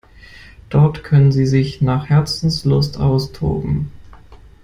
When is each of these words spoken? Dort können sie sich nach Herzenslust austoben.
Dort 0.71 1.03
können 1.03 1.31
sie 1.31 1.45
sich 1.45 1.79
nach 1.83 2.09
Herzenslust 2.09 2.97
austoben. 2.99 3.91